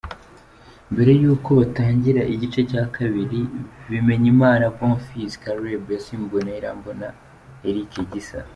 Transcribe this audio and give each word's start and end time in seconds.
Mbere 0.93 1.11
yuko 1.21 1.49
batangira 1.59 2.21
igice 2.33 2.61
cya 2.71 2.83
kabiri, 2.95 3.39
Bimenyimana 3.89 4.63
Bonfils 4.77 5.33
Caleb 5.43 5.83
yasimbuwe 5.95 6.39
na 6.45 6.53
Irambona 6.59 7.07
Eric 7.69 7.91
Gisa. 8.11 8.39